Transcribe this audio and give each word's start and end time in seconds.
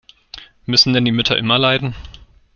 Müssen 0.65 0.93
denn 0.93 1.05
die 1.05 1.11
Mütter 1.11 1.37
immer 1.37 1.59
leiden? 1.59 1.93